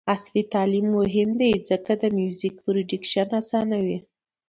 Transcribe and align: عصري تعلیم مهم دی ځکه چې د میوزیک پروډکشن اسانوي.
عصري 0.13 0.41
تعلیم 0.53 0.87
مهم 0.97 1.29
دی 1.39 1.51
ځکه 1.69 1.91
چې 1.97 1.99
د 2.01 2.03
میوزیک 2.17 2.55
پروډکشن 2.63 3.27
اسانوي. 3.41 3.97